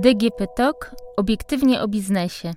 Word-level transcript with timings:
DGP 0.00 0.46
Talk 0.46 0.94
obiektywnie 1.16 1.80
o 1.82 1.88
biznesie. 1.88 2.54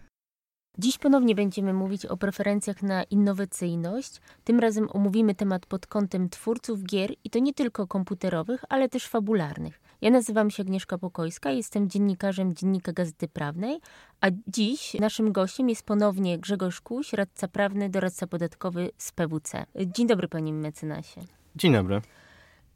Dziś 0.78 0.98
ponownie 0.98 1.36
będziemy 1.36 1.74
mówić 1.74 2.06
o 2.06 2.18
preferencjach 2.18 2.84
na 2.84 3.04
innowacyjność. 3.04 4.22
Tym 4.44 4.60
razem 4.60 4.88
omówimy 4.94 5.36
temat 5.36 5.66
pod 5.66 5.88
kątem 5.88 6.30
twórców 6.30 6.84
gier 6.84 7.14
i 7.24 7.30
to 7.30 7.40
nie 7.40 7.54
tylko 7.54 7.88
komputerowych, 7.88 8.64
ale 8.70 8.90
też 8.90 9.08
fabularnych. 9.08 9.82
Ja 10.02 10.12
nazywam 10.12 10.52
się 10.52 10.64
Agnieszka 10.64 10.98
Pokojska, 10.98 11.52
jestem 11.52 11.90
dziennikarzem 11.90 12.56
Dziennika 12.56 12.94
Gazety 12.94 13.28
Prawnej, 13.28 13.80
a 14.22 14.28
dziś 14.48 14.94
naszym 14.94 15.32
gościem 15.32 15.70
jest 15.70 15.86
ponownie 15.86 16.40
Grzegorz 16.40 16.82
Kuś, 16.82 17.14
radca 17.14 17.48
prawny, 17.48 17.90
doradca 17.90 18.28
podatkowy 18.28 18.90
z 18.98 19.12
PWC. 19.12 19.66
Dzień 19.86 20.08
dobry 20.08 20.28
panie 20.28 20.54
mecenasie. 20.54 21.22
Dzień 21.56 21.74
dobry. 21.74 22.02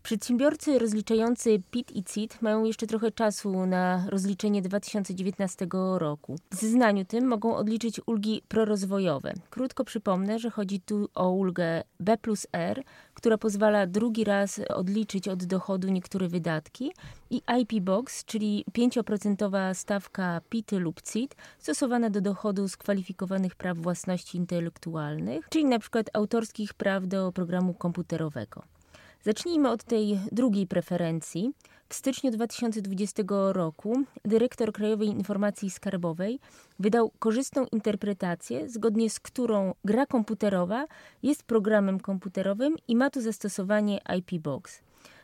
Przedsiębiorcy 0.05 0.79
rozliczający 0.79 1.61
PIT 1.71 1.95
i 1.95 2.03
CIT 2.03 2.41
mają 2.41 2.63
jeszcze 2.65 2.87
trochę 2.87 3.11
czasu 3.11 3.65
na 3.65 4.05
rozliczenie 4.09 4.61
2019 4.61 5.67
roku. 5.97 6.35
W 6.51 6.55
zeznaniu 6.55 7.05
tym 7.05 7.27
mogą 7.27 7.55
odliczyć 7.55 8.01
ulgi 8.05 8.41
prorozwojowe. 8.47 9.33
Krótko 9.49 9.83
przypomnę, 9.83 10.39
że 10.39 10.49
chodzi 10.49 10.79
tu 10.81 11.09
o 11.15 11.29
ulgę 11.29 11.83
B 11.99 12.17
plus 12.17 12.47
R, 12.53 12.83
która 13.13 13.37
pozwala 13.37 13.87
drugi 13.87 14.23
raz 14.23 14.61
odliczyć 14.69 15.27
od 15.27 15.45
dochodu 15.45 15.89
niektóre 15.89 16.27
wydatki 16.27 16.91
i 17.29 17.41
IP 17.59 17.83
Box, 17.83 18.25
czyli 18.25 18.65
5% 18.73 19.73
stawka 19.73 20.41
PIT 20.49 20.71
lub 20.71 21.01
CIT 21.01 21.35
stosowana 21.59 22.09
do 22.09 22.21
dochodu 22.21 22.67
z 22.67 22.77
kwalifikowanych 22.77 23.55
praw 23.55 23.77
własności 23.77 24.37
intelektualnych, 24.37 25.49
czyli 25.49 25.65
np. 25.65 26.03
autorskich 26.13 26.73
praw 26.73 27.07
do 27.07 27.31
programu 27.31 27.73
komputerowego. 27.73 28.74
Zacznijmy 29.25 29.69
od 29.69 29.83
tej 29.83 30.19
drugiej 30.31 30.67
preferencji. 30.67 31.51
W 31.89 31.93
styczniu 31.93 32.31
2020 32.31 33.23
roku 33.51 34.03
dyrektor 34.25 34.73
Krajowej 34.73 35.07
Informacji 35.07 35.69
Skarbowej 35.69 36.39
wydał 36.79 37.11
korzystną 37.19 37.65
interpretację, 37.71 38.69
zgodnie 38.69 39.09
z 39.09 39.19
którą 39.19 39.73
gra 39.85 40.05
komputerowa 40.05 40.87
jest 41.23 41.43
programem 41.43 41.99
komputerowym 41.99 42.75
i 42.87 42.95
ma 42.95 43.09
tu 43.09 43.21
zastosowanie 43.21 43.99
IP 44.17 44.41
Box. 44.41 44.81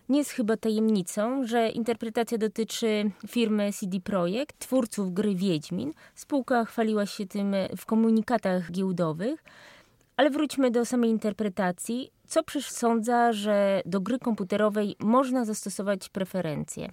Nie 0.10 0.20
jest 0.20 0.32
chyba 0.32 0.58
tajemnicą, 0.58 1.46
że 1.46 1.70
interpretacja 1.70 2.38
dotyczy 2.38 3.12
firmy 3.28 3.74
CD 3.74 4.00
Projekt, 4.00 4.60
twórców 4.60 5.14
gry 5.14 5.36
Wiedźmin. 5.36 5.94
Spółka 6.16 6.66
chwaliła 6.66 7.06
się 7.06 7.26
tym 7.26 7.56
w 7.78 7.86
komunikatach 7.86 8.72
giełdowych. 8.72 9.44
Ale 10.22 10.30
wróćmy 10.30 10.72
do 10.72 10.86
samej 10.86 11.10
interpretacji. 11.10 12.12
Co 12.28 12.44
przesądza, 12.44 13.34
że 13.34 13.82
do 13.86 14.02
gry 14.02 14.20
komputerowej 14.20 14.96
można 15.00 15.46
zastosować 15.46 16.10
preferencje? 16.10 16.90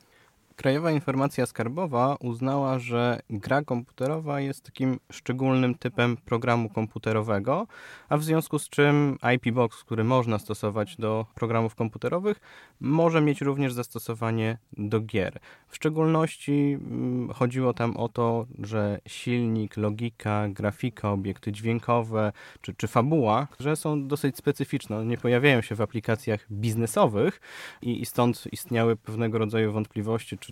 Krajowa 0.58 0.90
Informacja 0.90 1.46
Skarbowa 1.46 2.16
uznała, 2.20 2.78
że 2.78 3.20
gra 3.30 3.62
komputerowa 3.62 4.40
jest 4.40 4.64
takim 4.64 4.98
szczególnym 5.12 5.74
typem 5.74 6.16
programu 6.16 6.68
komputerowego, 6.68 7.66
a 8.08 8.16
w 8.16 8.24
związku 8.24 8.58
z 8.58 8.68
czym 8.68 9.18
IP 9.34 9.54
Box, 9.54 9.84
który 9.84 10.04
można 10.04 10.38
stosować 10.38 10.96
do 10.96 11.26
programów 11.34 11.74
komputerowych, 11.74 12.40
może 12.80 13.20
mieć 13.20 13.40
również 13.40 13.72
zastosowanie 13.72 14.58
do 14.72 15.00
gier. 15.00 15.38
W 15.68 15.76
szczególności 15.76 16.78
mm, 16.80 17.28
chodziło 17.32 17.74
tam 17.74 17.96
o 17.96 18.08
to, 18.08 18.46
że 18.62 19.00
silnik, 19.08 19.76
logika, 19.76 20.48
grafika, 20.48 21.12
obiekty 21.12 21.52
dźwiękowe 21.52 22.32
czy, 22.60 22.74
czy 22.74 22.88
fabuła, 22.88 23.48
że 23.60 23.76
są 23.76 24.08
dosyć 24.08 24.36
specyficzne, 24.36 25.04
nie 25.04 25.18
pojawiają 25.18 25.62
się 25.62 25.74
w 25.74 25.80
aplikacjach 25.80 26.46
biznesowych 26.52 27.40
i, 27.82 28.02
i 28.02 28.06
stąd 28.06 28.44
istniały 28.52 28.96
pewnego 28.96 29.38
rodzaju 29.38 29.72
wątpliwości, 29.72 30.38
czy 30.38 30.47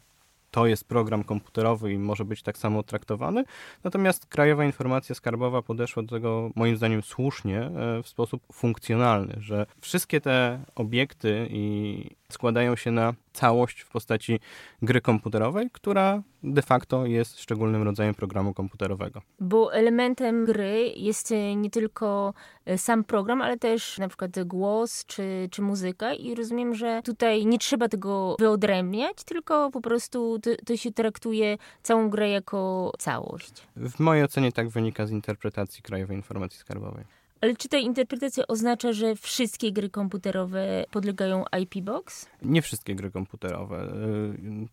to 0.56 0.66
jest 0.66 0.88
program 0.88 1.24
komputerowy 1.24 1.92
i 1.92 1.98
może 1.98 2.24
być 2.24 2.42
tak 2.42 2.58
samo 2.58 2.82
traktowany. 2.82 3.44
Natomiast 3.84 4.26
Krajowa 4.26 4.64
Informacja 4.64 5.14
Skarbowa 5.14 5.62
podeszła 5.62 6.02
do 6.02 6.08
tego 6.08 6.50
moim 6.54 6.76
zdaniem 6.76 7.02
słusznie, 7.02 7.60
e, 7.60 8.02
w 8.02 8.08
sposób 8.08 8.42
funkcjonalny, 8.52 9.36
że 9.40 9.66
wszystkie 9.80 10.20
te 10.20 10.64
obiekty 10.74 11.48
i 11.50 12.04
składają 12.28 12.76
się 12.76 12.90
na 12.90 13.14
całość 13.32 13.80
w 13.80 13.88
postaci 13.88 14.40
gry 14.82 15.00
komputerowej, 15.00 15.68
która 15.72 16.22
de 16.46 16.62
facto 16.62 17.06
jest 17.06 17.40
szczególnym 17.40 17.82
rodzajem 17.82 18.14
programu 18.14 18.54
komputerowego. 18.54 19.22
Bo 19.40 19.74
elementem 19.74 20.44
gry 20.44 20.92
jest 20.96 21.32
e, 21.32 21.56
nie 21.56 21.70
tylko 21.70 22.34
e, 22.64 22.78
sam 22.78 23.04
program, 23.04 23.42
ale 23.42 23.56
też 23.56 23.98
na 23.98 24.08
przykład 24.08 24.44
głos 24.44 25.04
czy, 25.06 25.48
czy 25.50 25.62
muzyka 25.62 26.14
i 26.14 26.34
rozumiem, 26.34 26.74
że 26.74 27.00
tutaj 27.04 27.46
nie 27.46 27.58
trzeba 27.58 27.88
tego 27.88 28.36
wyodrębniać, 28.38 29.24
tylko 29.24 29.70
po 29.70 29.80
prostu 29.80 30.38
to, 30.38 30.50
to 30.66 30.76
się 30.76 30.92
traktuje 30.92 31.58
całą 31.82 32.10
grę 32.10 32.28
jako 32.28 32.92
całość. 32.98 33.52
W 33.76 34.00
mojej 34.00 34.24
ocenie 34.24 34.52
tak 34.52 34.68
wynika 34.68 35.06
z 35.06 35.10
interpretacji 35.10 35.82
Krajowej 35.82 36.16
Informacji 36.16 36.60
Skarbowej. 36.60 37.04
Ale 37.40 37.56
czy 37.56 37.68
ta 37.68 37.78
interpretacja 37.78 38.46
oznacza, 38.46 38.92
że 38.92 39.16
wszystkie 39.16 39.72
gry 39.72 39.90
komputerowe 39.90 40.84
podlegają 40.90 41.44
IP 41.62 41.84
Box? 41.84 42.28
Nie 42.42 42.62
wszystkie 42.62 42.94
gry 42.94 43.10
komputerowe. 43.10 43.92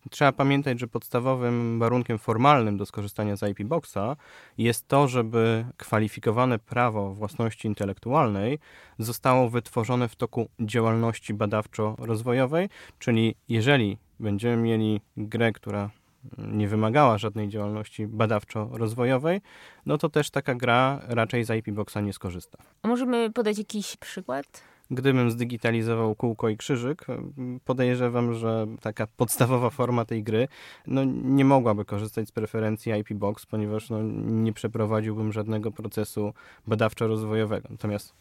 Y, 0.04 0.10
trzeba 0.10 0.32
pamiętać, 0.32 0.80
że 0.80 0.88
podstawowym 0.88 1.80
warunkiem 1.80 2.20
formalnym 2.20 2.78
do 2.78 2.86
skorzystania 2.86 3.36
z 3.36 3.50
IP 3.50 3.64
Boxa 3.68 4.16
jest 4.58 4.88
to, 4.88 5.08
żeby 5.08 5.66
kwalifikowane 5.78 6.60
prawo 6.60 7.14
własności 7.14 7.68
intelektualnej 7.68 8.60
zostało 9.00 9.50
wytworzone 9.50 10.08
w 10.08 10.16
toku 10.16 10.50
działalności 10.60 11.34
badawczo-rozwojowej, 11.34 12.70
czyli 13.00 13.36
jeżeli 13.50 13.98
będziemy 14.20 14.58
mieli 14.64 15.02
grę, 15.18 15.52
która 15.52 15.90
nie 16.38 16.68
wymagała 16.68 17.18
żadnej 17.18 17.50
działalności 17.50 18.08
badawczo-rozwojowej, 18.08 19.42
no 19.86 19.98
to 19.98 20.10
też 20.10 20.30
taka 20.30 20.56
gra 20.56 21.02
raczej 21.08 21.44
z 21.44 21.50
IP 21.50 21.72
Boxa 21.72 21.98
nie 22.02 22.14
skorzysta. 22.14 22.58
A 22.82 22.88
możemy 22.88 23.32
podać 23.32 23.58
jakiś 23.58 23.98
przykład? 23.98 24.64
Gdybym 24.92 25.32
zdigitalizował 25.32 26.16
kółko 26.16 26.50
i 26.50 26.58
krzyżyk, 26.58 27.06
podejrzewam, 27.66 28.34
że 28.34 28.68
taka 28.82 29.08
podstawowa 29.08 29.70
forma 29.70 30.06
tej 30.06 30.24
gry 30.24 30.48
no, 30.88 31.04
nie 31.24 31.46
mogłaby 31.46 31.86
korzystać 31.86 32.28
z 32.28 32.32
preferencji 32.32 32.92
IP 33.00 33.14
Box, 33.14 33.46
ponieważ 33.46 33.90
no, 33.90 34.04
nie 34.26 34.54
przeprowadziłbym 34.54 35.34
żadnego 35.34 35.72
procesu 35.72 36.34
badawczo-rozwojowego. 36.68 37.70
Natomiast 37.70 38.14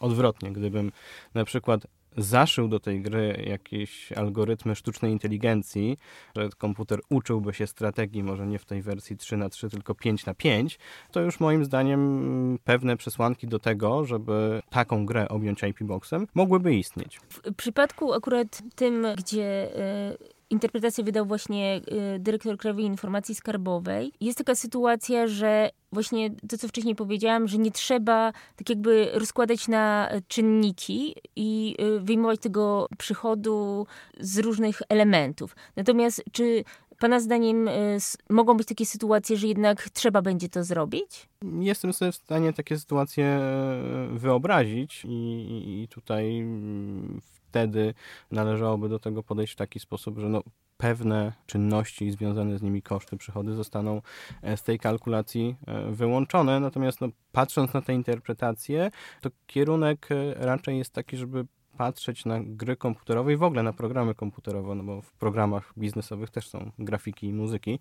odwrotnie, 0.00 0.52
gdybym 0.52 0.92
na 1.34 1.44
przykład 1.44 1.86
zaszył 2.16 2.68
do 2.68 2.80
tej 2.80 3.02
gry 3.02 3.44
jakieś 3.46 4.12
algorytmy 4.12 4.74
sztucznej 4.74 5.12
inteligencji, 5.12 5.98
że 6.36 6.48
komputer 6.58 7.00
uczyłby 7.10 7.54
się 7.54 7.66
strategii, 7.66 8.22
może 8.22 8.46
nie 8.46 8.58
w 8.58 8.64
tej 8.64 8.82
wersji 8.82 9.16
3 9.16 9.36
na 9.36 9.48
3 9.48 9.68
tylko 9.68 9.94
5 9.94 10.26
na 10.26 10.34
5 10.34 10.78
to 11.12 11.20
już 11.20 11.40
moim 11.40 11.64
zdaniem 11.64 12.58
pewne 12.64 12.96
przesłanki 12.96 13.46
do 13.46 13.58
tego, 13.58 14.04
żeby 14.04 14.62
taką 14.70 15.06
grę 15.06 15.28
objąć 15.28 15.62
IP 15.62 15.82
Boxem, 15.82 16.26
mogłyby 16.34 16.74
istnieć. 16.74 17.20
W 17.28 17.54
przypadku 17.54 18.12
akurat 18.12 18.62
tym, 18.74 19.06
gdzie 19.16 19.70
y, 20.12 20.33
interpretację 20.54 21.04
wydał 21.04 21.26
właśnie 21.26 21.80
y, 22.16 22.18
dyrektor 22.18 22.56
Krajowej 22.56 22.84
Informacji 22.84 23.34
Skarbowej. 23.34 24.12
Jest 24.20 24.38
taka 24.38 24.54
sytuacja, 24.54 25.26
że 25.26 25.70
właśnie 25.92 26.30
to, 26.48 26.58
co 26.58 26.68
wcześniej 26.68 26.94
powiedziałam, 26.94 27.48
że 27.48 27.58
nie 27.58 27.70
trzeba 27.70 28.32
tak 28.56 28.68
jakby 28.68 29.10
rozkładać 29.12 29.68
na 29.68 30.08
czynniki 30.28 31.14
i 31.36 31.76
y, 31.80 32.00
wyjmować 32.00 32.40
tego 32.40 32.88
przychodu 32.98 33.86
z 34.20 34.38
różnych 34.38 34.82
elementów. 34.88 35.56
Natomiast 35.76 36.24
czy 36.32 36.64
Pana 37.04 37.20
zdaniem 37.20 37.68
y, 37.68 37.98
mogą 38.30 38.56
być 38.56 38.68
takie 38.68 38.86
sytuacje, 38.86 39.36
że 39.36 39.46
jednak 39.46 39.90
trzeba 39.90 40.22
będzie 40.22 40.48
to 40.48 40.64
zrobić? 40.64 41.28
Jestem 41.58 41.92
sobie 41.92 42.12
w 42.12 42.14
stanie 42.14 42.52
takie 42.52 42.78
sytuacje 42.78 43.24
e, 43.24 44.08
wyobrazić 44.12 45.04
i, 45.04 45.82
i 45.82 45.88
tutaj 45.88 46.38
mm, 46.38 47.20
wtedy 47.22 47.94
należałoby 48.30 48.88
do 48.88 48.98
tego 48.98 49.22
podejść 49.22 49.52
w 49.52 49.56
taki 49.56 49.80
sposób, 49.80 50.18
że 50.18 50.28
no, 50.28 50.42
pewne 50.76 51.32
czynności 51.46 52.06
i 52.06 52.12
związane 52.12 52.58
z 52.58 52.62
nimi 52.62 52.82
koszty, 52.82 53.16
przychody 53.16 53.54
zostaną 53.54 54.02
e, 54.42 54.56
z 54.56 54.62
tej 54.62 54.78
kalkulacji 54.78 55.56
e, 55.66 55.92
wyłączone. 55.92 56.60
Natomiast 56.60 57.00
no, 57.00 57.08
patrząc 57.32 57.74
na 57.74 57.82
tę 57.82 57.94
interpretację, 57.94 58.90
to 59.20 59.30
kierunek 59.46 60.08
raczej 60.36 60.78
jest 60.78 60.92
taki, 60.92 61.16
żeby 61.16 61.46
patrzeć 61.76 62.24
na 62.24 62.40
gry 62.40 62.76
komputerowe 62.76 63.32
i 63.32 63.36
w 63.36 63.42
ogóle 63.42 63.62
na 63.62 63.72
programy 63.72 64.14
komputerowe, 64.14 64.74
no 64.74 64.84
bo 64.84 65.02
w 65.02 65.12
programach 65.12 65.72
biznesowych 65.78 66.30
też 66.30 66.48
są 66.48 66.70
grafiki 66.78 67.26
i 67.26 67.32
muzyki, 67.32 67.78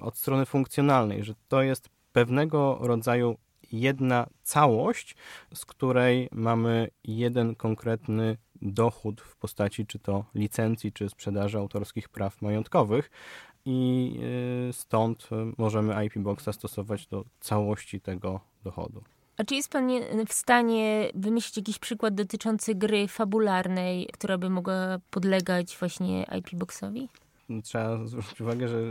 od 0.00 0.18
strony 0.18 0.46
funkcjonalnej, 0.46 1.24
że 1.24 1.34
to 1.48 1.62
jest 1.62 1.88
pewnego 2.12 2.78
rodzaju 2.80 3.36
jedna 3.72 4.26
całość, 4.42 5.16
z 5.54 5.64
której 5.64 6.28
mamy 6.32 6.88
jeden 7.04 7.54
konkretny 7.54 8.36
dochód 8.62 9.20
w 9.20 9.36
postaci 9.36 9.86
czy 9.86 9.98
to 9.98 10.24
licencji, 10.34 10.92
czy 10.92 11.08
sprzedaży 11.08 11.58
autorskich 11.58 12.08
praw 12.08 12.42
majątkowych 12.42 13.10
i 13.64 14.12
y, 14.68 14.72
stąd 14.72 15.28
możemy 15.58 16.04
IP 16.04 16.18
Boxa 16.18 16.52
stosować 16.52 17.06
do 17.06 17.24
całości 17.40 18.00
tego 18.00 18.40
dochodu. 18.64 19.04
A 19.38 19.44
czy 19.44 19.54
jest 19.54 19.72
Pan 19.72 19.88
w 20.28 20.32
stanie 20.32 21.10
wymyślić 21.14 21.56
jakiś 21.56 21.78
przykład 21.78 22.14
dotyczący 22.14 22.74
gry 22.74 23.08
fabularnej, 23.08 24.08
która 24.12 24.38
by 24.38 24.50
mogła 24.50 24.98
podlegać 25.10 25.76
właśnie 25.76 26.26
IP 26.38 26.54
Boxowi? 26.54 27.08
trzeba 27.62 28.06
zwrócić 28.06 28.40
uwagę, 28.40 28.68
że 28.68 28.78
y, 28.78 28.82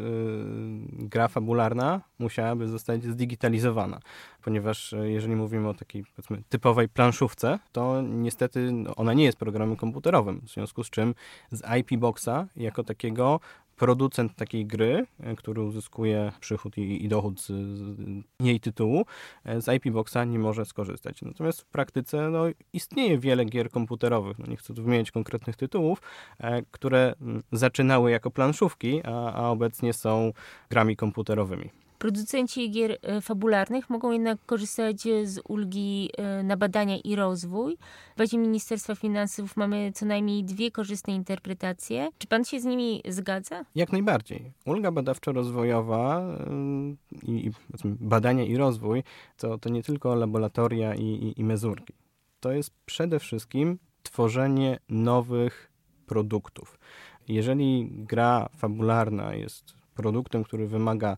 gra 0.92 1.28
fabularna 1.28 2.02
musiałaby 2.20 2.68
zostać 2.68 3.04
zdigitalizowana, 3.04 4.00
ponieważ 4.44 4.94
y, 4.94 5.12
jeżeli 5.12 5.36
mówimy 5.36 5.70
o 5.70 5.74
takiej 5.74 6.06
typowej 6.50 6.90
planszówce, 6.90 7.60
to 7.72 8.02
niestety 8.02 8.72
no, 8.72 8.96
ona 8.96 9.14
nie 9.14 9.24
jest 9.24 9.38
programem 9.38 9.76
komputerowym, 9.76 10.42
w 10.42 10.50
związku 10.50 10.84
z 10.84 10.90
czym 10.90 11.16
z 11.52 11.62
IP 11.80 12.00
Boxa 12.00 12.48
jako 12.56 12.84
takiego 12.84 13.40
producent 13.78 14.36
takiej 14.36 14.66
gry, 14.66 15.06
e, 15.20 15.36
który 15.36 15.62
uzyskuje 15.62 16.32
przychód 16.40 16.78
i, 16.78 17.06
i 17.06 17.08
dochód 17.08 17.42
z, 17.42 17.48
z, 17.48 17.98
jej 18.40 18.60
tytułu, 18.60 19.06
e, 19.46 19.62
z 19.62 19.76
IP 19.76 19.94
Boxa 19.94 20.18
nie 20.28 20.40
może 20.40 20.66
skorzystać. 20.66 21.22
Natomiast 21.22 21.62
w 21.62 21.66
praktyce 21.66 22.30
no, 22.30 22.44
istnieje 22.74 23.18
wiele 23.18 23.46
gier 23.46 23.70
komputerowych, 23.70 24.40
no 24.40 24.46
nie 24.48 24.58
chcę 24.58 24.74
tu 24.74 24.84
wymienić 24.84 25.12
konkretnych 25.12 25.56
tytułów, 25.56 26.02
e, 26.40 26.62
które 26.72 27.16
zaczynały 27.52 28.12
jako 28.12 28.32
planszówki, 28.32 29.02
a, 29.04 29.34
a 29.34 29.50
obecnie 29.50 29.94
są 29.94 30.34
grami 30.70 30.96
komputerowymi. 30.96 31.87
Producenci 32.00 32.72
gier 32.72 32.98
e, 33.02 33.22
fabularnych 33.22 33.90
mogą 33.90 34.12
jednak 34.12 34.46
korzystać 34.46 35.08
e, 35.08 35.28
z 35.28 35.42
ulgi 35.48 36.10
e, 36.18 36.44
na 36.44 36.58
badania 36.58 36.98
i 36.98 37.16
rozwój. 37.16 37.78
W 38.16 38.18
bazie 38.18 38.38
Ministerstwa 38.38 38.96
Finansów 38.96 39.58
mamy 39.58 39.92
co 39.96 40.06
najmniej 40.06 40.44
dwie 40.44 40.72
korzystne 40.72 41.14
interpretacje. 41.14 42.10
Czy 42.18 42.28
pan 42.28 42.46
się 42.46 42.60
z 42.60 42.66
nimi 42.66 43.02
zgadza? 43.08 43.66
Jak 43.76 43.92
najbardziej. 43.92 44.52
Ulga 44.66 44.92
badawczo-rozwojowa 44.92 46.22
i, 47.24 47.48
i 47.48 47.52
badania 47.84 48.44
i 48.44 48.58
rozwój 48.58 49.04
to, 49.38 49.58
to 49.58 49.70
nie 49.70 49.84
tylko 49.84 50.16
laboratoria 50.16 50.96
i, 50.96 51.04
i, 51.04 51.40
i 51.40 51.44
mezurki. 51.44 51.94
To 52.40 52.52
jest 52.52 52.72
przede 52.86 53.20
wszystkim 53.20 53.80
tworzenie 54.04 54.80
nowych 54.90 55.72
produktów. 56.06 56.80
Jeżeli 57.28 57.90
gra 57.92 58.50
fabularna 58.58 59.36
jest 59.36 59.74
produktem, 59.96 60.44
który 60.44 60.68
wymaga 60.68 61.18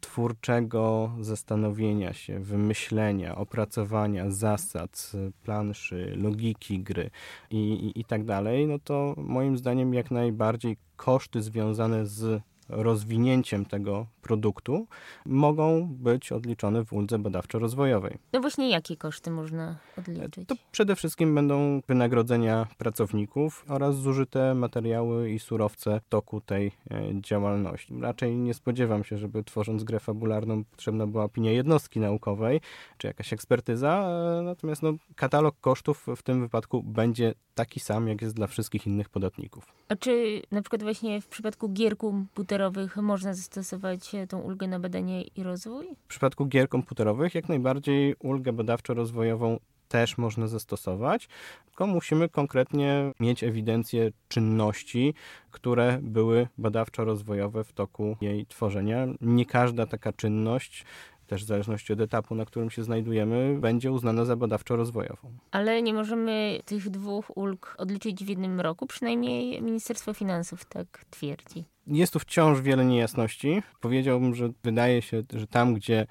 twórczego 0.00 1.10
zastanowienia 1.20 2.12
się, 2.12 2.40
wymyślenia, 2.40 3.36
opracowania 3.36 4.30
zasad, 4.30 5.12
planszy, 5.42 6.14
logiki 6.16 6.78
gry 6.78 7.10
i, 7.50 7.56
i, 7.56 8.00
i 8.00 8.04
tak 8.04 8.24
dalej, 8.24 8.66
no 8.66 8.78
to 8.78 9.14
moim 9.16 9.58
zdaniem 9.58 9.94
jak 9.94 10.10
najbardziej 10.10 10.76
koszty 10.96 11.42
związane 11.42 12.06
z 12.06 12.42
rozwinięciem 12.70 13.64
tego 13.64 14.06
produktu 14.22 14.86
mogą 15.26 15.88
być 15.90 16.32
odliczone 16.32 16.84
w 16.84 16.92
uldze 16.92 17.18
badawczo-rozwojowej. 17.18 18.18
No 18.32 18.40
właśnie, 18.40 18.70
jakie 18.70 18.96
koszty 18.96 19.30
można 19.30 19.76
odliczyć? 19.98 20.48
To 20.48 20.54
przede 20.72 20.96
wszystkim 20.96 21.34
będą 21.34 21.80
wynagrodzenia 21.88 22.66
pracowników 22.78 23.64
oraz 23.68 23.96
zużyte 23.96 24.54
materiały 24.54 25.30
i 25.30 25.38
surowce 25.38 26.00
toku 26.08 26.40
tej 26.40 26.72
e, 26.90 27.02
działalności. 27.20 27.94
Raczej 28.00 28.36
nie 28.36 28.54
spodziewam 28.54 29.04
się, 29.04 29.18
żeby 29.18 29.44
tworząc 29.44 29.84
grę 29.84 30.00
fabularną 30.00 30.64
potrzebna 30.64 31.06
była 31.06 31.24
opinia 31.24 31.52
jednostki 31.52 32.00
naukowej 32.00 32.60
czy 32.98 33.06
jakaś 33.06 33.32
ekspertyza, 33.32 34.08
e, 34.38 34.42
natomiast 34.42 34.82
no, 34.82 34.92
katalog 35.16 35.60
kosztów 35.60 36.06
w 36.16 36.22
tym 36.22 36.40
wypadku 36.40 36.82
będzie 36.82 37.34
taki 37.54 37.80
sam, 37.80 38.08
jak 38.08 38.22
jest 38.22 38.34
dla 38.34 38.46
wszystkich 38.46 38.86
innych 38.86 39.08
podatników. 39.08 39.66
A 39.88 39.96
czy 39.96 40.42
na 40.50 40.62
przykład 40.62 40.82
właśnie 40.82 41.20
w 41.20 41.26
przypadku 41.26 41.68
gier 41.68 41.96
komputerowych 41.96 42.59
można 43.02 43.34
zastosować 43.34 44.12
tą 44.28 44.40
ulgę 44.40 44.66
na 44.66 44.80
badanie 44.80 45.22
i 45.22 45.42
rozwój? 45.42 45.86
W 46.04 46.08
przypadku 46.08 46.46
gier 46.46 46.68
komputerowych 46.68 47.34
jak 47.34 47.48
najbardziej 47.48 48.14
ulgę 48.18 48.52
badawczo-rozwojową 48.52 49.58
też 49.88 50.18
można 50.18 50.46
zastosować, 50.46 51.28
tylko 51.66 51.86
musimy 51.86 52.28
konkretnie 52.28 53.12
mieć 53.20 53.44
ewidencję 53.44 54.10
czynności, 54.28 55.14
które 55.50 55.98
były 56.02 56.48
badawczo-rozwojowe 56.58 57.64
w 57.64 57.72
toku 57.72 58.16
jej 58.20 58.46
tworzenia. 58.46 59.06
Nie 59.20 59.46
każda 59.46 59.86
taka 59.86 60.12
czynność 60.12 60.84
też 61.30 61.44
w 61.44 61.46
zależności 61.46 61.92
od 61.92 62.00
etapu, 62.00 62.34
na 62.34 62.44
którym 62.44 62.70
się 62.70 62.84
znajdujemy, 62.84 63.58
będzie 63.60 63.92
uznana 63.92 64.24
za 64.24 64.36
badawczo-rozwojową. 64.36 65.28
Ale 65.50 65.82
nie 65.82 65.94
możemy 65.94 66.60
tych 66.64 66.90
dwóch 66.90 67.36
ulg 67.36 67.74
odliczyć 67.78 68.24
w 68.24 68.28
jednym 68.28 68.60
roku, 68.60 68.86
przynajmniej 68.86 69.62
Ministerstwo 69.62 70.14
Finansów 70.14 70.64
tak 70.64 71.04
twierdzi. 71.10 71.64
Jest 71.86 72.12
tu 72.12 72.18
wciąż 72.18 72.60
wiele 72.60 72.84
niejasności. 72.84 73.62
Powiedziałbym, 73.80 74.34
że 74.34 74.50
wydaje 74.62 75.02
się, 75.02 75.22
że 75.32 75.46
tam, 75.46 75.74
gdzie 75.74 76.06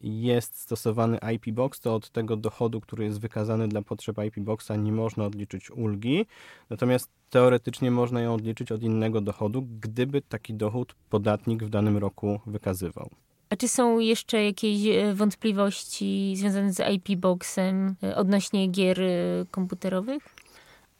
jest 0.00 0.60
stosowany 0.60 1.18
IP 1.34 1.54
Box, 1.54 1.80
to 1.80 1.94
od 1.94 2.10
tego 2.10 2.36
dochodu, 2.36 2.80
który 2.80 3.04
jest 3.04 3.20
wykazany 3.20 3.68
dla 3.68 3.82
potrzeb 3.82 4.16
IP 4.26 4.40
Boxa, 4.40 4.70
nie 4.78 4.92
można 4.92 5.24
odliczyć 5.24 5.70
ulgi. 5.70 6.26
Natomiast 6.70 7.10
teoretycznie 7.30 7.90
można 7.90 8.20
ją 8.20 8.34
odliczyć 8.34 8.72
od 8.72 8.82
innego 8.82 9.20
dochodu, 9.20 9.62
gdyby 9.80 10.22
taki 10.22 10.54
dochód 10.54 10.94
podatnik 11.10 11.64
w 11.64 11.68
danym 11.68 11.96
roku 11.96 12.40
wykazywał. 12.46 13.10
A 13.54 13.56
czy 13.56 13.68
są 13.68 13.98
jeszcze 13.98 14.44
jakieś 14.44 14.86
e, 14.86 15.14
wątpliwości 15.14 16.34
związane 16.36 16.72
z 16.72 16.80
IP 16.92 17.18
Boxem 17.20 17.94
e, 18.02 18.16
odnośnie 18.16 18.68
gier 18.68 19.02
e, 19.02 19.06
komputerowych? 19.50 20.33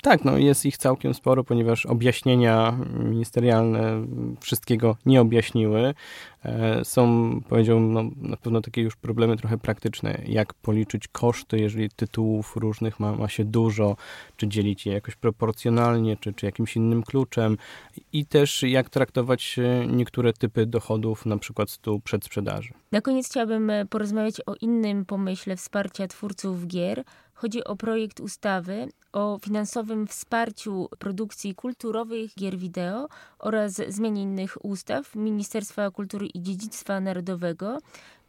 Tak, 0.04 0.24
no 0.24 0.38
jest 0.38 0.66
ich 0.66 0.76
całkiem 0.76 1.14
sporo, 1.14 1.44
ponieważ 1.44 1.86
objaśnienia 1.86 2.78
ministerialne 2.98 4.06
wszystkiego 4.40 4.96
nie 5.06 5.20
objaśniły. 5.20 5.94
E, 6.44 6.84
są, 6.84 7.40
powiedziałbym, 7.48 7.92
no, 7.92 8.02
na 8.16 8.36
pewno 8.36 8.60
takie 8.60 8.82
już 8.82 8.96
problemy 8.96 9.36
trochę 9.36 9.58
praktyczne, 9.58 10.22
jak 10.26 10.54
policzyć 10.54 11.08
koszty, 11.08 11.58
jeżeli 11.58 11.90
tytułów 11.90 12.56
różnych 12.56 13.00
ma, 13.00 13.12
ma 13.12 13.28
się 13.28 13.44
dużo, 13.44 13.96
czy 14.36 14.48
dzielić 14.48 14.86
je 14.86 14.92
jakoś 14.92 15.16
proporcjonalnie, 15.16 16.16
czy, 16.16 16.32
czy 16.32 16.46
jakimś 16.46 16.76
innym 16.76 17.02
kluczem 17.02 17.56
i 18.12 18.26
też 18.26 18.62
jak 18.62 18.90
traktować 18.90 19.56
niektóre 19.88 20.32
typy 20.32 20.66
dochodów, 20.66 21.26
na 21.26 21.38
przykład 21.38 21.70
z 21.70 21.78
tu 21.78 22.00
przedsprzedaży. 22.00 22.74
Na 22.92 23.00
koniec 23.00 23.28
chciałabym 23.28 23.70
e, 23.70 23.86
porozmawiać 23.86 24.40
o 24.46 24.54
innym 24.60 25.04
pomyśle 25.04 25.56
wsparcia 25.56 26.08
twórców 26.08 26.66
gier. 26.66 27.04
Chodzi 27.34 27.64
o 27.64 27.76
projekt 27.76 28.20
ustawy 28.20 28.88
o 29.12 29.38
finansowym 29.42 30.06
wsparciu 30.06 30.88
produkcji 30.98 31.54
kulturowych 31.54 32.34
gier 32.34 32.56
wideo 32.56 33.08
oraz 33.38 33.72
zmianie 33.88 34.22
innych 34.22 34.64
ustaw 34.64 35.14
Ministerstwa 35.14 35.90
Kultury 35.90 36.26
i 36.26 36.42
Dziedzictwa 36.42 37.00
Narodowego. 37.00 37.78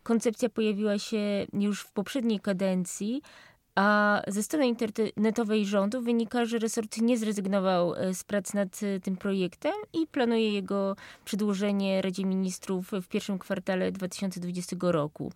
Koncepcja 0.03 0.49
pojawiła 0.49 0.99
się 0.99 1.45
już 1.53 1.81
w 1.81 1.91
poprzedniej 1.91 2.39
kadencji, 2.39 3.21
a 3.75 4.21
ze 4.27 4.43
strony 4.43 4.67
internetowej 4.67 5.65
rządu 5.65 6.01
wynika, 6.01 6.45
że 6.45 6.59
resort 6.59 7.01
nie 7.01 7.17
zrezygnował 7.17 7.95
e, 7.95 8.13
z 8.13 8.23
prac 8.23 8.53
nad 8.53 8.83
e, 8.83 8.99
tym 8.99 9.17
projektem 9.17 9.73
i 9.93 10.07
planuje 10.07 10.53
jego 10.53 10.95
przedłożenie 11.25 12.01
Radzie 12.01 12.25
Ministrów 12.25 12.91
w 12.91 13.07
pierwszym 13.07 13.39
kwartale 13.39 13.91
2020 13.91 14.75
roku. 14.81 15.31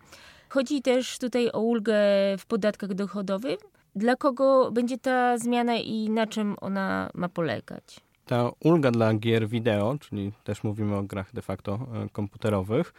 Chodzi 0.50 0.82
też 0.82 1.20
tutaj 1.20 1.50
o 1.54 1.60
ulgę 1.60 1.94
w 2.38 2.46
podatkach 2.46 2.94
dochodowych. 2.94 3.60
Dla 3.96 4.16
kogo 4.16 4.72
będzie 4.72 4.98
ta 4.98 5.38
zmiana 5.38 5.76
i 5.76 6.10
na 6.10 6.28
czym 6.28 6.56
ona 6.62 7.10
ma 7.14 7.30
polegać? 7.30 8.02
ta 8.30 8.52
ulga 8.60 8.92
dla 8.92 9.14
gier 9.14 9.48
wideo, 9.48 9.98
czyli 10.00 10.32
też 10.44 10.64
mówimy 10.64 10.96
o 10.96 11.04
grach 11.04 11.34
de 11.34 11.42
facto 11.42 11.74
e, 11.74 12.10
komputerowych, 12.10 12.94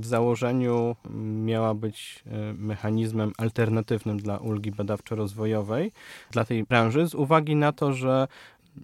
w 0.00 0.06
założeniu 0.06 0.96
miała 1.44 1.74
być 1.74 2.24
e, 2.26 2.52
mechanizmem 2.52 3.32
alternatywnym 3.38 4.18
dla 4.18 4.38
ulgi 4.38 4.72
badawczo-rozwojowej 4.72 5.90
dla 6.30 6.44
tej 6.44 6.64
branży, 6.64 7.08
z 7.08 7.14
uwagi 7.14 7.56
na 7.56 7.72
to, 7.72 7.92
że 7.92 8.28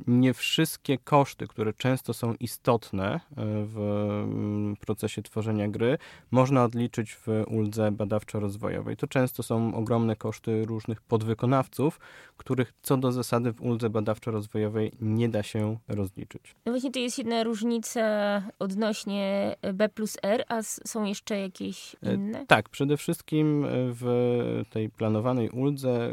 nie 0.07 0.35
wszystkie 0.35 0.99
koszty, 0.99 1.47
które 1.47 1.73
często 1.73 2.15
są 2.15 2.35
istotne 2.41 3.15
e, 3.15 3.21
w 3.67 3.79
mm, 3.79 4.77
procesie 4.77 5.23
tworzenia 5.23 5.69
gry, 5.69 5.99
można 6.31 6.65
odliczyć 6.65 7.15
w 7.15 7.27
uldze 7.47 7.93
badawczo-rozwojowej. 7.93 8.97
To 8.97 9.07
często 9.07 9.43
są 9.43 9.75
ogromne 9.75 10.17
koszty 10.17 10.65
różnych 10.65 11.03
podwykonawców, 11.03 12.01
których 12.37 12.73
co 12.83 12.97
do 12.97 13.13
zasady 13.13 13.53
w 13.53 13.63
uldze 13.63 13.91
badawczo-rozwojowej 13.91 14.91
nie 15.01 15.29
da 15.29 15.43
się 15.43 15.79
rozliczyć. 15.89 16.55
No 16.67 16.73
właśnie 16.73 16.91
to 16.91 16.99
jest 16.99 17.19
jedna 17.19 17.43
różnica 17.43 18.03
odnośnie 18.59 19.57
B 19.75 19.89
plus 19.89 20.17
R, 20.23 20.45
a 20.49 20.63
są 20.63 21.05
jeszcze 21.05 21.39
jakieś 21.39 21.97
e, 22.03 22.15
inne? 22.15 22.47
Tak, 22.47 22.69
przede 22.69 22.97
wszystkim 22.97 23.67
w 23.71 24.63
tej 24.71 24.91
planowanej 24.91 25.51
uldze 25.51 26.11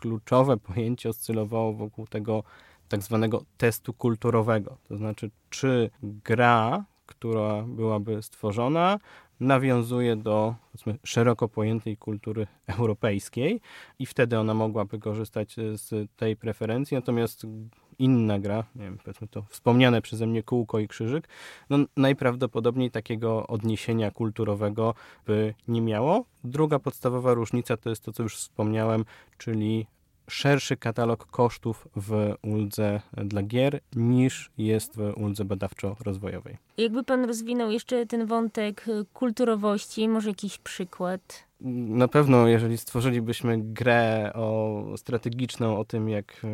kluczowe 0.00 0.56
pojęcie 0.56 1.08
oscylowało 1.08 1.72
wokół 1.72 2.06
tego 2.06 2.44
tak 2.92 3.02
zwanego 3.02 3.44
testu 3.56 3.92
kulturowego. 3.92 4.76
To 4.88 4.96
znaczy, 4.96 5.30
czy 5.50 5.90
gra, 6.02 6.84
która 7.06 7.62
byłaby 7.62 8.22
stworzona, 8.22 8.98
nawiązuje 9.40 10.16
do 10.16 10.54
szeroko 11.04 11.48
pojętej 11.48 11.96
kultury 11.96 12.46
europejskiej 12.66 13.60
i 13.98 14.06
wtedy 14.06 14.38
ona 14.38 14.54
mogłaby 14.54 14.98
korzystać 14.98 15.56
z 15.74 16.10
tej 16.16 16.36
preferencji, 16.36 16.94
natomiast 16.94 17.46
inna 17.98 18.38
gra, 18.38 18.64
nie 18.74 18.84
wiem, 18.84 18.98
powiedzmy 18.98 19.28
to 19.28 19.42
wspomniane 19.48 20.02
przeze 20.02 20.26
mnie 20.26 20.42
kółko 20.42 20.78
i 20.78 20.88
krzyżyk, 20.88 21.28
no 21.70 21.78
najprawdopodobniej 21.96 22.90
takiego 22.90 23.46
odniesienia 23.46 24.10
kulturowego 24.10 24.94
by 25.26 25.54
nie 25.68 25.80
miało. 25.80 26.24
Druga 26.44 26.78
podstawowa 26.78 27.34
różnica 27.34 27.76
to 27.76 27.90
jest 27.90 28.04
to, 28.04 28.12
co 28.12 28.22
już 28.22 28.36
wspomniałem, 28.36 29.04
czyli 29.38 29.86
szerszy 30.32 30.76
katalog 30.76 31.26
kosztów 31.26 31.88
w 31.96 32.34
uldze 32.42 33.00
dla 33.16 33.42
gier 33.42 33.80
niż 33.96 34.50
jest 34.58 34.96
w 34.96 35.12
uldze 35.16 35.44
badawczo-rozwojowej. 35.44 36.56
Jakby 36.78 37.04
pan 37.04 37.24
rozwinął 37.24 37.70
jeszcze 37.70 38.06
ten 38.06 38.26
wątek 38.26 38.86
kulturowości, 39.12 40.08
może 40.08 40.30
jakiś 40.30 40.58
przykład? 40.58 41.44
Na 41.88 42.08
pewno, 42.08 42.48
jeżeli 42.48 42.78
stworzylibyśmy 42.78 43.58
grę 43.58 44.32
o, 44.34 44.84
strategiczną 44.96 45.78
o 45.78 45.84
tym, 45.84 46.08
jak 46.08 46.44
y, 46.44 46.48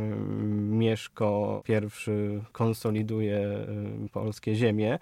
Mieszko 0.54 1.62
pierwszy 1.64 2.44
konsoliduje 2.52 3.38
y, 4.06 4.08
polskie 4.12 4.54
ziemie, 4.54 4.98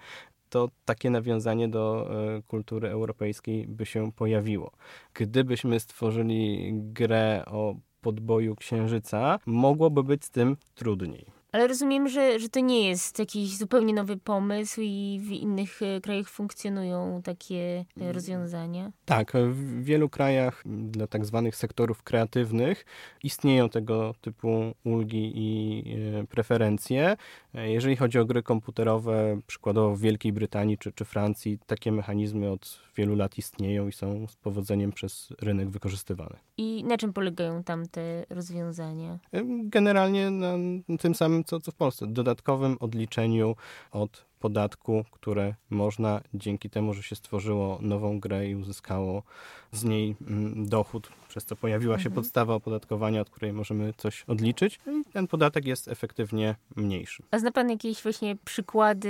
to 0.49 0.69
takie 0.85 1.09
nawiązanie 1.09 1.67
do 1.67 2.09
y, 2.37 2.43
kultury 2.43 2.89
europejskiej 2.89 3.67
by 3.67 3.85
się 3.85 4.11
pojawiło. 4.11 4.71
Gdybyśmy 5.13 5.79
stworzyli 5.79 6.71
grę 6.73 7.43
o 7.47 7.75
podboju 8.07 8.55
księżyca, 8.55 9.39
mogłoby 9.45 10.03
być 10.03 10.25
z 10.25 10.29
tym 10.29 10.57
trudniej. 10.75 11.36
Ale 11.57 11.67
rozumiem, 11.67 12.07
że, 12.07 12.39
że 12.39 12.49
to 12.49 12.59
nie 12.59 12.87
jest 12.87 13.19
jakiś 13.19 13.57
zupełnie 13.57 13.93
nowy 13.93 14.17
pomysł 14.17 14.81
i 14.83 15.19
w 15.23 15.31
innych 15.31 15.81
e, 15.81 16.01
krajach 16.01 16.29
funkcjonują 16.29 17.21
takie 17.23 17.85
e, 18.01 18.13
rozwiązania. 18.13 18.91
Tak, 19.05 19.33
w 19.49 19.83
wielu 19.83 20.09
krajach 20.09 20.63
dla 20.65 21.07
tak 21.07 21.25
zwanych 21.25 21.55
sektorów 21.55 22.03
kreatywnych 22.03 22.85
istnieją 23.23 23.69
tego 23.69 24.13
typu 24.21 24.73
ulgi 24.83 25.31
i 25.35 25.83
e, 26.21 26.27
preferencje. 26.27 27.17
Jeżeli 27.53 27.95
chodzi 27.95 28.19
o 28.19 28.25
gry 28.25 28.43
komputerowe, 28.43 29.39
przykładowo 29.47 29.95
w 29.95 29.99
Wielkiej 29.99 30.33
Brytanii 30.33 30.77
czy, 30.77 30.91
czy 30.91 31.05
Francji, 31.05 31.59
takie 31.65 31.91
mechanizmy 31.91 32.51
od 32.51 32.79
wielu 32.95 33.15
lat 33.15 33.37
istnieją 33.37 33.87
i 33.87 33.91
są 33.91 34.27
z 34.27 34.35
powodzeniem 34.35 34.91
przez 34.91 35.29
rynek 35.41 35.69
wykorzystywane. 35.69 36.37
I 36.57 36.83
na 36.83 36.97
czym 36.97 37.13
polegają 37.13 37.63
tam 37.63 37.87
te 37.87 38.25
rozwiązania? 38.29 39.19
Generalnie 39.63 40.31
na 40.31 40.57
tym 40.99 41.15
samym, 41.15 41.43
co, 41.47 41.59
co 41.59 41.71
w 41.71 41.75
Polsce. 41.75 42.07
Dodatkowym 42.07 42.77
odliczeniu 42.79 43.55
od 43.91 44.25
podatku, 44.39 45.05
które 45.11 45.55
można 45.69 46.21
dzięki 46.33 46.69
temu, 46.69 46.93
że 46.93 47.03
się 47.03 47.15
stworzyło 47.15 47.79
nową 47.81 48.19
grę 48.19 48.49
i 48.49 48.55
uzyskało 48.55 49.23
z 49.71 49.83
niej 49.83 50.15
mm, 50.27 50.69
dochód, 50.69 51.09
przez 51.27 51.45
co 51.45 51.55
pojawiła 51.55 51.95
się 51.95 52.07
mhm. 52.07 52.15
podstawa 52.15 52.53
opodatkowania, 52.53 53.21
od 53.21 53.29
której 53.29 53.53
możemy 53.53 53.93
coś 53.97 54.23
odliczyć 54.23 54.79
no 54.85 54.91
i 54.91 55.03
ten 55.13 55.27
podatek 55.27 55.65
jest 55.65 55.87
efektywnie 55.87 56.55
mniejszy. 56.75 57.23
A 57.31 57.39
zna 57.39 57.51
pan 57.51 57.69
jakieś 57.69 58.03
właśnie 58.03 58.35
przykłady 58.45 59.09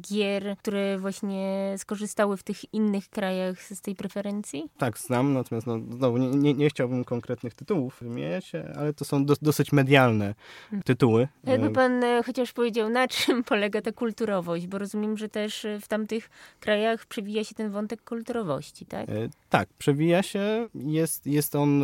gier, 0.00 0.56
które 0.58 0.98
właśnie 0.98 1.74
skorzystały 1.78 2.36
w 2.36 2.42
tych 2.42 2.74
innych 2.74 3.08
krajach 3.08 3.62
z 3.62 3.80
tej 3.80 3.94
preferencji? 3.94 4.70
Tak, 4.78 4.98
znam, 4.98 5.32
natomiast 5.32 5.66
no, 5.66 5.80
znowu 5.90 6.16
nie, 6.16 6.28
nie, 6.28 6.54
nie 6.54 6.70
chciałbym 6.70 7.04
konkretnych 7.04 7.54
tytułów 7.54 7.98
wymieniać, 8.00 8.52
ale 8.76 8.94
to 8.94 9.04
są 9.04 9.24
do, 9.24 9.34
dosyć 9.42 9.72
medialne 9.72 10.34
mhm. 10.64 10.82
tytuły. 10.82 11.28
Jakby 11.44 11.70
pan 11.70 12.04
e, 12.04 12.22
chociaż 12.22 12.52
powiedział, 12.52 12.90
na 12.90 13.08
czym 13.08 13.44
polega 13.44 13.82
ta 13.82 13.92
kulturowość, 13.92 14.66
bo 14.70 14.78
rozumiem, 14.78 15.16
że 15.16 15.28
też 15.28 15.66
w 15.80 15.88
tamtych 15.88 16.30
krajach 16.60 17.06
przewija 17.06 17.44
się 17.44 17.54
ten 17.54 17.70
wątek 17.70 18.04
kulturowości, 18.04 18.86
tak? 18.86 19.08
E, 19.08 19.28
tak, 19.50 19.68
przewija 19.78 20.22
się. 20.22 20.68
Jest, 20.74 21.26
jest 21.26 21.56
on 21.56 21.82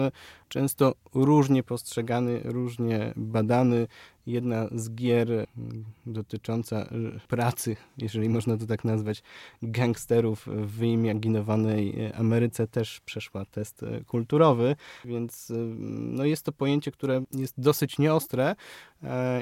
często 0.48 0.94
różnie 1.14 1.62
postrzegany, 1.62 2.40
różnie 2.44 3.12
badany 3.16 3.86
jedna 4.26 4.68
z 4.74 4.90
gier 4.90 5.30
mm, 5.30 5.84
dotycząca 6.06 6.76
e, 6.76 6.88
pracy, 7.28 7.76
jeżeli 7.98 8.28
można 8.28 8.56
to 8.56 8.66
tak 8.66 8.84
nazwać, 8.84 9.22
gangsterów 9.62 10.46
w 10.46 10.66
wyimaginowanej 10.66 12.00
e, 12.00 12.16
Ameryce 12.16 12.66
też 12.66 13.00
przeszła 13.00 13.44
test 13.44 13.82
e, 13.82 14.04
kulturowy, 14.04 14.76
więc 15.04 15.52
no 15.78 16.24
jest 16.24 16.44
to 16.44 16.52
pojęcie, 16.52 16.90
które 16.90 17.24
jest 17.32 17.54
dosyć 17.58 17.98
nieostre 17.98 18.56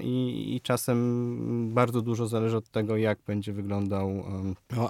i, 0.03 0.55
i 0.57 0.61
czasem 0.61 1.75
bardzo 1.75 2.03
dużo 2.03 2.27
zależy 2.27 2.57
od 2.57 2.71
tego, 2.71 2.97
jak 2.97 3.19
będzie 3.27 3.53
wyglądał 3.53 4.25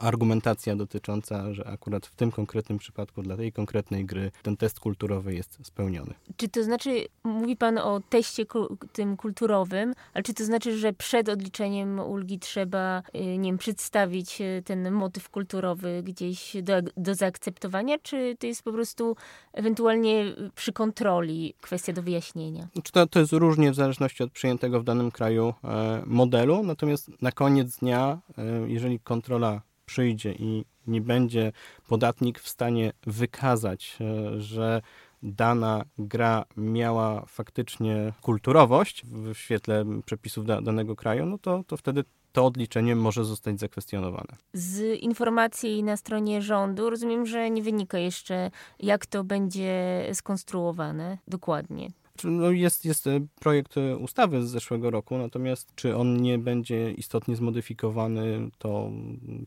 argumentacja 0.01 0.77
dotycząca, 0.77 1.53
że 1.53 1.67
akurat 1.67 2.07
w 2.07 2.15
tym 2.15 2.31
konkretnym 2.31 2.79
przypadku 2.79 3.23
dla 3.23 3.37
tej 3.37 3.53
konkretnej 3.53 4.05
gry 4.05 4.31
ten 4.43 4.57
test 4.57 4.81
kulturowy 4.81 5.35
jest 5.35 5.59
spełniony. 5.63 6.15
Czy 6.37 6.49
to 6.49 6.65
znaczy, 6.65 7.07
mówi 7.25 7.57
Pan 7.57 7.79
o 7.79 8.01
teście 8.09 8.47
tym 8.93 9.17
kulturowym, 9.17 9.84
ale 10.15 10.23
czy 10.23 10.35
to 10.35 10.45
znaczy, 10.45 10.79
że 10.79 10.93
przed 10.93 11.29
odliczeniem 11.29 12.01
ulgi 12.01 12.39
trzeba, 12.39 13.03
y, 13.15 13.39
nie 13.39 13.49
wiem, 13.51 13.59
przedstawić 13.59 14.41
y, 14.41 14.63
ten 14.65 14.91
motyw 14.91 15.29
kulturowy 15.29 16.03
gdzieś 16.03 16.57
do, 16.63 16.75
do 16.97 17.15
zaakceptowania, 17.15 17.99
czy 17.99 18.37
to 18.39 18.47
jest 18.47 18.63
po 18.63 18.73
prostu 18.73 19.17
ewentualnie 19.53 20.25
przy 20.55 20.73
kontroli 20.73 21.55
kwestia 21.61 21.93
do 21.93 22.03
wyjaśnienia? 22.03 22.69
Znaczy 22.73 22.93
to, 22.93 23.07
to 23.07 23.21
jest 23.21 23.33
różnie 23.33 23.73
w 23.73 23.75
zależności 23.75 24.23
od 24.23 24.33
przyjętego 24.33 24.81
w 24.81 24.85
danym 24.85 25.11
kraju 25.11 25.55
e, 25.65 26.03
modelu, 26.07 26.63
natomiast 26.63 27.23
na 27.23 27.33
koniec 27.33 27.77
dnia, 27.77 28.19
e, 28.39 28.45
jeżeli 28.69 29.01
kontrola 29.01 29.63
przyjdzie 29.87 30.33
i 30.33 30.65
nie 30.87 31.01
będzie 31.01 31.53
podatnik 31.89 32.41
w 32.41 32.49
stanie 32.49 32.93
wykazać, 33.07 33.97
e, 34.01 34.41
że 34.41 34.83
dana 35.25 35.85
gra 35.99 36.45
miała 36.57 37.25
faktycznie 37.27 38.13
kulturowość 38.23 39.03
w 39.07 39.35
świetle 39.35 39.85
przepisów 40.07 40.47
da, 40.47 40.61
danego 40.61 40.97
kraju, 40.97 41.27
no 41.27 41.39
to, 41.39 41.65
to 41.67 41.77
wtedy 41.77 42.05
to 42.33 42.47
odliczenie 42.47 42.97
może 42.97 43.25
zostać 43.25 43.61
zakwestionowane. 43.61 44.37
Z 44.53 45.01
informacji 45.01 45.83
na 45.83 45.97
stronie 45.97 46.43
rządu 46.43 46.91
rozumiem, 46.91 47.27
że 47.27 47.51
nie 47.51 47.63
wynika 47.63 47.99
jeszcze, 47.99 48.51
jak 48.81 49.07
to 49.07 49.25
będzie 49.25 50.03
skonstruowane 50.13 51.19
dokładnie. 51.29 51.91
No 52.25 52.51
jest, 52.51 52.85
jest 52.85 53.09
projekt 53.41 53.75
ustawy 54.01 54.47
z 54.47 54.51
zeszłego 54.51 54.91
roku, 54.91 55.19
natomiast 55.19 55.75
czy 55.75 55.97
on 55.97 56.23
nie 56.23 56.39
będzie 56.39 56.93
istotnie 56.93 57.37
zmodyfikowany, 57.37 58.51
to 58.59 58.91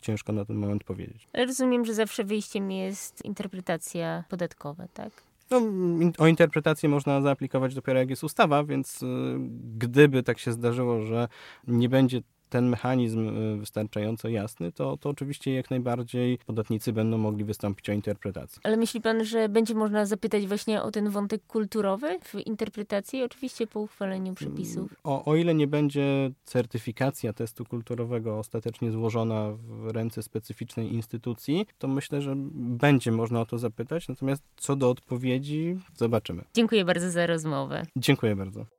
ciężko 0.02 0.34
na 0.34 0.46
ten 0.46 0.56
moment 0.56 0.84
powiedzieć. 0.84 1.28
Rozumiem, 1.34 1.86
że 1.86 1.94
zawsze 1.94 2.24
wyjściem 2.24 2.72
jest 2.72 3.26
interpretacja 3.26 4.24
podatkowa, 4.30 4.88
tak? 4.94 5.27
No, 5.52 5.62
o 6.18 6.28
interpretację 6.28 6.90
można 6.90 7.22
zaaplikować 7.22 7.76
dopiero 7.76 8.00
jak 8.00 8.10
jest 8.10 8.24
ustawa, 8.24 8.64
więc 8.64 9.04
y, 9.04 9.06
gdyby 9.78 10.24
tak 10.24 10.40
się 10.40 10.52
zdarzyło, 10.52 11.02
że 11.02 11.28
nie 11.68 11.90
będzie 11.90 12.22
ten 12.50 12.70
mechanizm 12.70 13.30
y, 13.54 13.58
wystarczająco 13.58 14.30
jasny, 14.30 14.72
to, 14.72 14.98
to 14.98 15.10
oczywiście 15.10 15.54
jak 15.54 15.70
najbardziej 15.70 16.38
podatnicy 16.46 16.94
będą 16.94 17.18
mogli 17.18 17.44
wystąpić 17.44 17.90
o 17.90 17.94
interpretację. 17.94 18.62
Ale 18.64 18.78
myśli 18.78 19.02
pan, 19.02 19.26
że 19.26 19.50
będzie 19.50 19.76
można 19.76 20.06
zapytać 20.06 20.48
właśnie 20.48 20.82
o 20.82 20.92
ten 20.92 21.10
wątek 21.10 21.42
kulturowy 21.48 22.20
w 22.24 22.36
interpretacji, 22.36 23.24
oczywiście 23.24 23.68
po 23.68 23.80
uchwaleniu 23.80 24.34
przepisów? 24.34 24.94
O, 25.04 25.26
o 25.26 25.36
ile 25.36 25.56
nie 25.56 25.68
będzie 25.68 26.32
certyfikacja 26.44 27.34
testu 27.34 27.66
kulturowego 27.66 28.40
ostatecznie 28.40 28.92
złożona 28.92 29.52
w 29.52 29.88
ręce 29.88 30.24
specyficznej 30.24 30.94
instytucji, 30.94 31.68
to 31.78 31.88
myślę, 31.88 32.22
że 32.22 32.34
będzie 32.56 33.12
można 33.12 33.42
o 33.42 33.46
to 33.46 33.58
zapytać, 33.58 34.08
natomiast 34.08 34.44
co 34.58 34.76
do 34.76 34.90
odpowiedzi, 34.90 35.80
zobaczymy. 35.96 36.44
Dziękuję 36.54 36.86
bardzo 36.86 37.12
za 37.12 37.28
rozmowę. 37.28 37.84
Dziękuję 37.96 38.36
bardzo. 38.36 38.77